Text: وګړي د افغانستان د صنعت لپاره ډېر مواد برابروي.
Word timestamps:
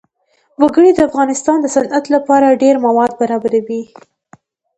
وګړي 0.61 0.91
د 0.95 0.99
افغانستان 1.09 1.57
د 1.61 1.65
صنعت 1.75 2.05
لپاره 2.15 2.59
ډېر 2.63 2.75
مواد 2.85 3.11
برابروي. 3.21 3.83